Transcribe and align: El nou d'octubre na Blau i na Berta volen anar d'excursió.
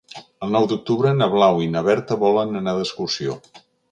El 0.45 0.53
nou 0.53 0.63
d'octubre 0.71 1.11
na 1.17 1.27
Blau 1.33 1.61
i 1.65 1.69
na 1.75 1.85
Berta 1.89 2.19
volen 2.25 2.61
anar 2.61 2.75
d'excursió. 2.79 3.39